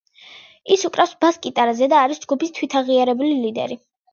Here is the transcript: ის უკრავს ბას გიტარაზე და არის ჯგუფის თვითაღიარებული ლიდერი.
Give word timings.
ის 0.75 0.85
უკრავს 0.87 1.13
ბას 1.25 1.37
გიტარაზე 1.43 1.91
და 1.93 2.01
არის 2.07 2.25
ჯგუფის 2.27 2.57
თვითაღიარებული 2.59 3.39
ლიდერი. 3.47 3.83